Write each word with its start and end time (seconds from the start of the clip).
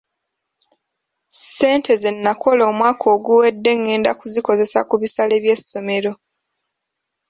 Ssente 1.31 1.93
ze 2.01 2.11
nakola 2.13 2.63
omwaka 2.71 3.05
oguwedde 3.15 3.71
ngenda 3.79 4.11
kuzikozesa 4.19 4.79
ku 4.89 4.95
bisale 5.01 5.35
by’essomero. 5.43 6.11